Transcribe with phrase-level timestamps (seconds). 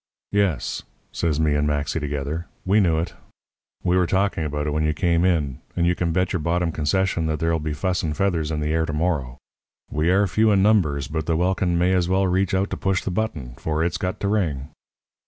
[0.31, 0.81] "'Yes,'
[1.11, 3.13] says me and Maxy together, 'we knew it.
[3.83, 5.61] We were talking about it when you came in.
[5.75, 8.73] And you can bet your bottom concession that there'll be fuss and feathers in the
[8.73, 9.37] air to morrow.
[9.91, 13.03] We are few in numbers, but the welkin may as well reach out to push
[13.03, 14.69] the button, for it's got to ring.'